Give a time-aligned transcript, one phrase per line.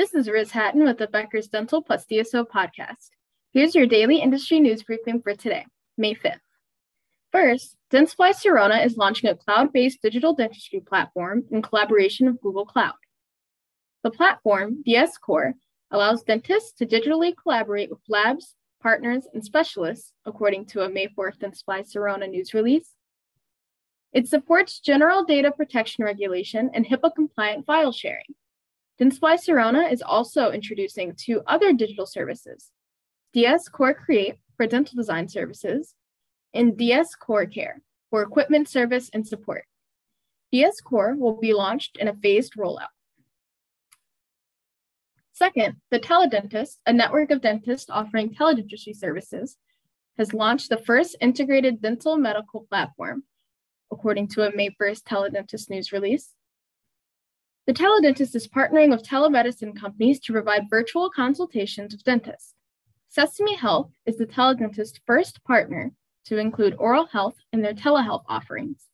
[0.00, 3.10] This is Riz Hatton with the Becker's Dental Plus DSO podcast.
[3.52, 5.66] Here's your daily industry news briefing for today,
[5.98, 6.40] May 5th.
[7.30, 12.64] First, Dentsply Sirona is launching a cloud based digital dentistry platform in collaboration with Google
[12.64, 12.94] Cloud.
[14.02, 15.52] The platform, DS Core,
[15.90, 21.40] allows dentists to digitally collaborate with labs, partners, and specialists, according to a May 4th
[21.40, 22.94] Dentsply Sirona news release.
[24.14, 28.34] It supports general data protection regulation and HIPAA compliant file sharing.
[29.00, 32.70] Dentsply Sirona is also introducing two other digital services
[33.32, 35.94] DS Core Create for dental design services
[36.52, 39.64] and DS Core Care for equipment service and support.
[40.52, 42.92] DS Core will be launched in a phased rollout.
[45.32, 49.56] Second, the Teledentist, a network of dentists offering teledentistry services,
[50.18, 53.22] has launched the first integrated dental medical platform,
[53.90, 56.34] according to a May 1st Teledentist news release.
[57.70, 62.54] The teledentist is partnering with telemedicine companies to provide virtual consultations with dentists.
[63.08, 65.92] Sesame Health is the teledentist's first partner
[66.24, 68.86] to include oral health in their telehealth offerings.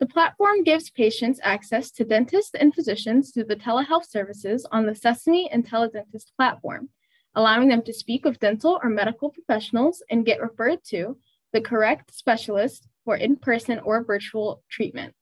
[0.00, 4.94] The platform gives patients access to dentists and physicians through the telehealth services on the
[4.94, 6.88] Sesame and Teledentist platform,
[7.34, 11.18] allowing them to speak with dental or medical professionals and get referred to
[11.52, 15.12] the correct specialist for in person or virtual treatment.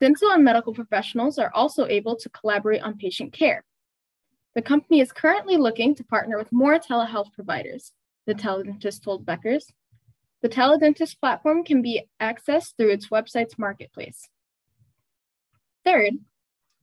[0.00, 3.64] Dental and medical professionals are also able to collaborate on patient care.
[4.54, 7.92] The company is currently looking to partner with more telehealth providers,
[8.26, 9.64] the teledentist told Beckers.
[10.42, 14.28] The teledentist platform can be accessed through its website's marketplace.
[15.84, 16.14] Third,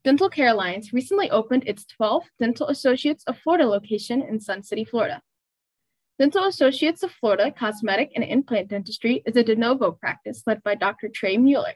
[0.03, 4.83] Dental Care Alliance recently opened its 12th Dental Associates of Florida location in Sun City,
[4.83, 5.21] Florida.
[6.17, 10.75] Dental Associates of Florida Cosmetic and Implant Dentistry is a de novo practice led by
[10.75, 11.07] Dr.
[11.07, 11.73] Trey Mueller.